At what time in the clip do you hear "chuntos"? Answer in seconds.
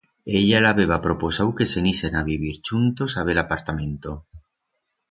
2.71-3.17